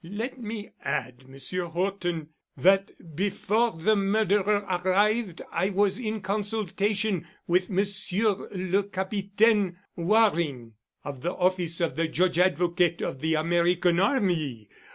[0.03, 7.69] "Let me add, Monsieur Horton, that before the murderer arrived, I was in consultation with
[7.69, 14.69] Monsieur le Capitaine Waring of the office of the Judge Advocate of the American Army.